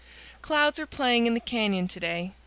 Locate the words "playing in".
0.87-1.35